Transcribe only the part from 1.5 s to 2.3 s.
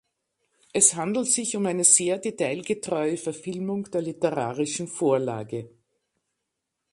um eine sehr